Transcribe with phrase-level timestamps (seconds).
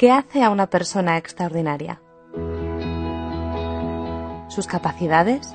[0.00, 2.00] ¿Qué hace a una persona extraordinaria?
[4.48, 5.52] ¿Sus capacidades?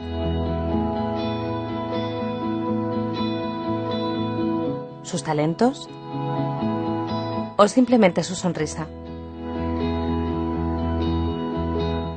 [5.02, 5.90] ¿Sus talentos?
[7.58, 8.86] ¿O simplemente su sonrisa?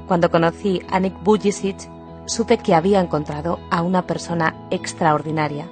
[0.06, 1.78] Cuando conocí a Nick Bujicic,
[2.26, 5.66] supe que había encontrado a una persona extraordinaria.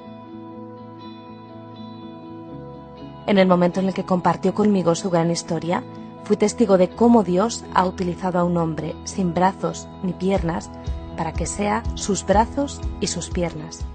[3.26, 5.84] En el momento en el que compartió conmigo su gran historia,
[6.26, 10.68] Fui testigo de cómo Dios ha utilizado a un hombre sin brazos ni piernas
[11.16, 13.86] para que sea sus brazos y sus piernas.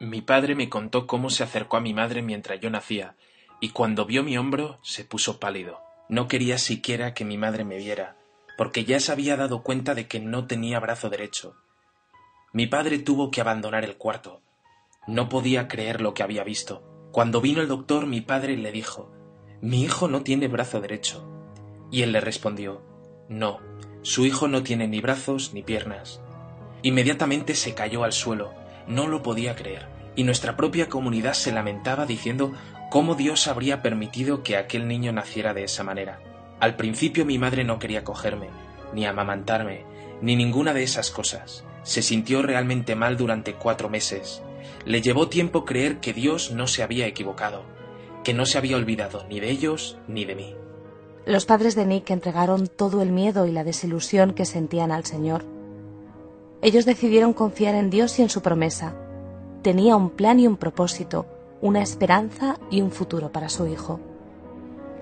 [0.00, 3.14] Mi padre me contó cómo se acercó a mi madre mientras yo nacía,
[3.60, 5.80] y cuando vio mi hombro se puso pálido.
[6.08, 8.16] No quería siquiera que mi madre me viera,
[8.56, 11.56] porque ya se había dado cuenta de que no tenía brazo derecho.
[12.54, 14.40] Mi padre tuvo que abandonar el cuarto.
[15.06, 17.10] No podía creer lo que había visto.
[17.12, 19.12] Cuando vino el doctor, mi padre le dijo
[19.62, 21.24] mi hijo no tiene brazo derecho.
[21.92, 22.82] Y él le respondió,
[23.28, 23.60] no,
[24.02, 26.20] su hijo no tiene ni brazos ni piernas.
[26.82, 28.52] Inmediatamente se cayó al suelo,
[28.88, 32.52] no lo podía creer, y nuestra propia comunidad se lamentaba diciendo
[32.90, 36.18] cómo Dios habría permitido que aquel niño naciera de esa manera.
[36.58, 38.48] Al principio mi madre no quería cogerme,
[38.92, 39.84] ni amamantarme,
[40.20, 41.64] ni ninguna de esas cosas.
[41.84, 44.42] Se sintió realmente mal durante cuatro meses.
[44.84, 47.62] Le llevó tiempo creer que Dios no se había equivocado
[48.24, 50.54] que no se había olvidado ni de ellos ni de mí.
[51.24, 55.44] Los padres de Nick entregaron todo el miedo y la desilusión que sentían al Señor.
[56.62, 58.94] Ellos decidieron confiar en Dios y en su promesa.
[59.62, 61.26] Tenía un plan y un propósito,
[61.60, 64.00] una esperanza y un futuro para su hijo.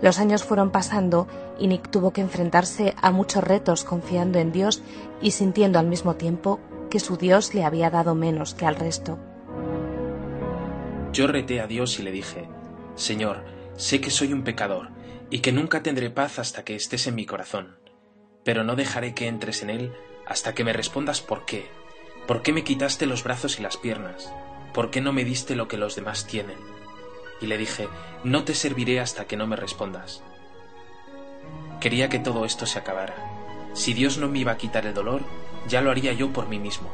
[0.03, 1.27] Los años fueron pasando
[1.59, 4.83] y Nick tuvo que enfrentarse a muchos retos confiando en Dios
[5.21, 6.61] y sintiendo al mismo tiempo
[6.91, 9.19] que su Dios le había dado menos que al resto.
[11.13, 12.49] Yo reté a Dios y le dije,
[13.01, 13.43] Señor,
[13.79, 14.91] sé que soy un pecador
[15.31, 17.79] y que nunca tendré paz hasta que estés en mi corazón,
[18.45, 19.95] pero no dejaré que entres en él
[20.27, 21.71] hasta que me respondas por qué.
[22.27, 24.31] ¿Por qué me quitaste los brazos y las piernas?
[24.75, 26.59] ¿Por qué no me diste lo que los demás tienen?
[27.41, 27.89] Y le dije,
[28.23, 30.23] no te serviré hasta que no me respondas.
[31.81, 33.15] Quería que todo esto se acabara.
[33.73, 35.23] Si Dios no me iba a quitar el dolor,
[35.67, 36.91] ya lo haría yo por mí mismo.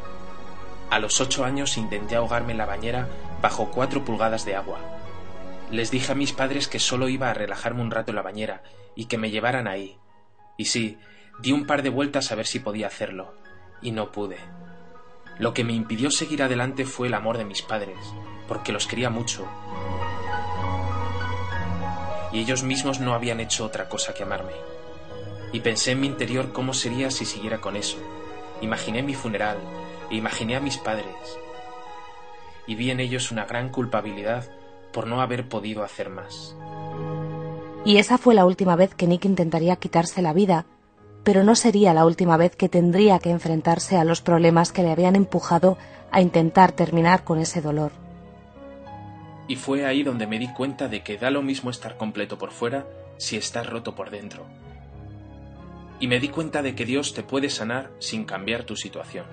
[0.89, 3.09] A los ocho años intenté ahogarme en la bañera
[3.43, 4.96] bajo cuatro pulgadas de agua,
[5.71, 8.63] les dije a mis padres que solo iba a relajarme un rato en la bañera
[8.95, 9.99] y que me llevaran ahí.
[10.57, 10.99] Y sí,
[11.41, 13.35] di un par de vueltas a ver si podía hacerlo,
[13.83, 14.39] y no pude.
[15.39, 17.99] Lo que me impidió seguir adelante fue el amor de mis padres,
[18.49, 19.47] porque los quería mucho.
[22.33, 24.55] Y ellos mismos no habían hecho otra cosa que amarme.
[25.53, 27.99] Y pensé en mi interior cómo sería si siguiera con eso.
[28.61, 29.59] Imaginé mi funeral,
[30.11, 31.39] e imaginé a mis padres.
[32.67, 34.49] Y vi en ellos una gran culpabilidad
[34.97, 36.57] por no haber podido hacer más.
[37.85, 40.65] Y esa fue la última vez que Nick intentaría quitarse la vida,
[41.23, 44.91] pero no sería la última vez que tendría que enfrentarse a los problemas que le
[44.91, 45.77] habían empujado
[46.11, 47.93] a intentar terminar con ese dolor.
[49.49, 52.51] Y fue ahí donde me di cuenta de que da lo mismo estar completo por
[52.51, 52.87] fuera
[53.19, 54.47] si estás roto por dentro.
[56.01, 59.27] Y me di cuenta de que Dios te puede sanar sin cambiar tu situación.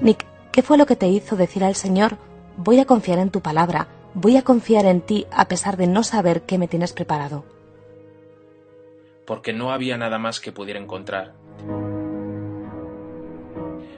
[0.00, 2.16] Nick, ¿qué fue lo que te hizo decir al Señor,
[2.56, 6.04] voy a confiar en tu palabra, Voy a confiar en ti a pesar de no
[6.04, 7.44] saber qué me tienes preparado.
[9.26, 11.34] Porque no había nada más que pudiera encontrar.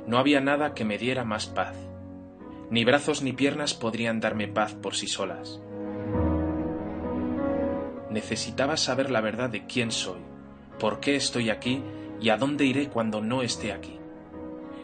[0.06, 1.76] No había nada que me diera más paz.
[2.71, 5.60] Ni brazos ni piernas podrían darme paz por sí solas.
[8.09, 10.20] Necesitaba saber la verdad de quién soy,
[10.81, 11.82] por qué estoy aquí
[12.23, 13.99] y a dónde iré cuando no esté aquí.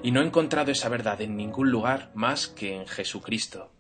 [0.03, 3.71] Y no he encontrado esa verdad en ningún lugar más que en Jesucristo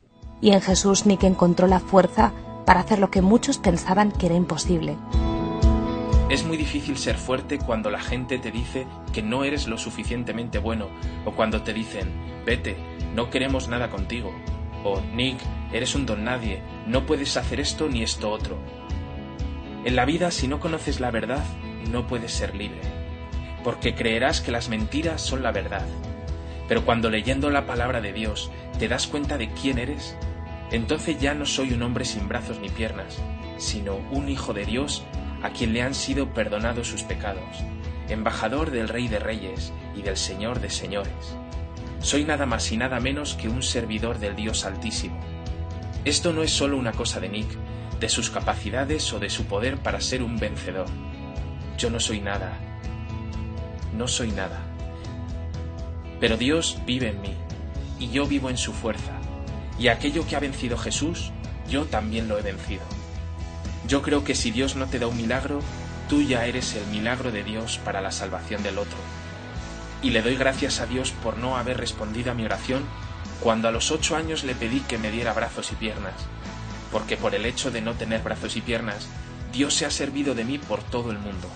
[0.42, 2.32] y en Jesús Nick encontró la fuerza
[2.66, 4.98] para hacer lo que muchos pensaban que era imposible.
[6.28, 10.58] Es muy difícil ser fuerte cuando la gente te dice que no eres lo suficientemente
[10.58, 10.88] bueno
[11.24, 12.10] o cuando te dicen,
[12.44, 12.76] vete,
[13.14, 14.32] no queremos nada contigo.
[14.84, 15.38] O, Nick,
[15.72, 18.58] eres un don nadie, no puedes hacer esto ni esto otro.
[19.84, 21.44] En la vida, si no conoces la verdad,
[21.90, 22.80] no puedes ser libre,
[23.62, 25.86] porque creerás que las mentiras son la verdad.
[26.66, 30.16] Pero cuando leyendo la palabra de Dios te das cuenta de quién eres,
[30.72, 33.18] entonces ya no soy un hombre sin brazos ni piernas,
[33.58, 35.04] sino un hijo de Dios
[35.42, 37.62] a quien le han sido perdonados sus pecados,
[38.08, 41.36] embajador del Rey de Reyes y del Señor de Señores.
[42.00, 45.20] Soy nada más y nada menos que un servidor del Dios Altísimo.
[46.06, 47.50] Esto no es solo una cosa de Nick,
[48.00, 50.86] de sus capacidades o de su poder para ser un vencedor.
[51.78, 52.58] Yo no soy nada.
[53.96, 54.60] No soy nada.
[56.18, 57.34] Pero Dios vive en mí,
[57.98, 59.21] y yo vivo en su fuerza,
[59.78, 61.32] y aquello que ha vencido Jesús,
[61.68, 62.82] yo también lo he vencido.
[63.86, 65.60] Yo creo que si Dios no te da un milagro,
[66.08, 68.98] tú ya eres el milagro de Dios para la salvación del otro.
[70.02, 72.84] Y le doy gracias a Dios por no haber respondido a mi oración
[73.40, 76.14] cuando a los ocho años le pedí que me diera brazos y piernas,
[76.92, 79.08] porque por el hecho de no tener brazos y piernas,
[79.52, 81.48] Dios se ha servido de mí por todo el mundo.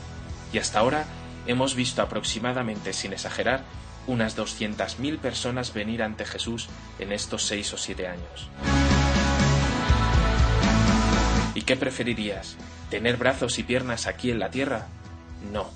[0.52, 1.04] Y hasta ahora
[1.46, 3.64] hemos visto aproximadamente, sin exagerar,
[4.06, 6.68] unas 200.000 personas venir ante Jesús
[6.98, 8.50] en estos seis o siete años.
[11.54, 12.56] ¿Y qué preferirías?
[12.90, 14.86] ¿Tener brazos y piernas aquí en la tierra?
[15.52, 15.70] No.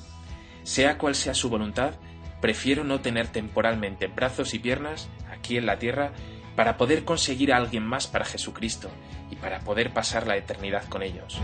[0.62, 1.94] Sea cual sea su voluntad,
[2.41, 6.12] prefiero no tener temporalmente brazos y piernas aquí en la tierra
[6.55, 8.91] para poder conseguir a alguien más para Jesucristo
[9.31, 11.38] y para poder pasar la eternidad con ellos.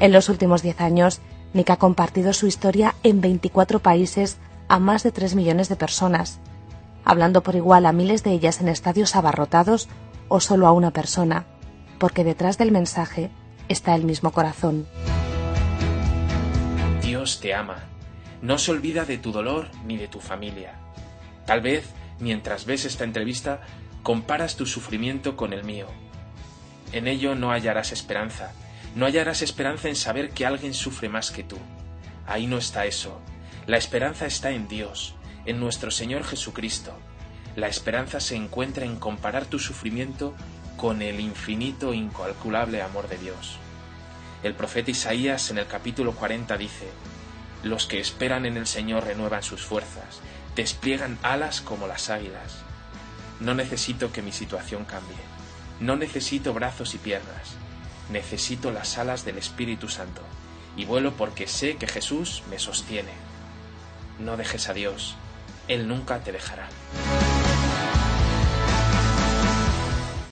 [0.00, 1.20] En los últimos diez años,
[1.54, 4.38] Nick ha compartido su historia en 24 países
[4.68, 6.40] a más de 3 millones de personas,
[7.04, 9.88] hablando por igual a miles de ellas en estadios abarrotados
[10.28, 11.46] o solo a una persona
[11.98, 13.30] porque detrás del mensaje
[13.68, 14.86] está el mismo corazón.
[17.02, 17.84] Dios te ama.
[18.42, 20.74] No se olvida de tu dolor ni de tu familia.
[21.46, 21.88] Tal vez,
[22.20, 23.60] mientras ves esta entrevista,
[24.02, 25.86] comparas tu sufrimiento con el mío.
[26.92, 28.52] En ello no hallarás esperanza.
[28.94, 31.56] No hallarás esperanza en saber que alguien sufre más que tú.
[32.26, 33.20] Ahí no está eso.
[33.66, 36.96] La esperanza está en Dios, en nuestro Señor Jesucristo.
[37.56, 40.34] La esperanza se encuentra en comparar tu sufrimiento
[40.76, 43.58] con el infinito e incalculable amor de Dios.
[44.44, 46.86] El profeta Isaías en el capítulo 40 dice,
[47.64, 50.20] Los que esperan en el Señor renuevan sus fuerzas,
[50.54, 52.58] despliegan alas como las águilas.
[53.40, 55.16] No necesito que mi situación cambie,
[55.80, 57.56] no necesito brazos y piernas,
[58.12, 60.22] necesito las alas del Espíritu Santo,
[60.76, 63.35] y vuelo porque sé que Jesús me sostiene.
[64.18, 65.16] No dejes a Dios,
[65.68, 66.68] Él nunca te dejará.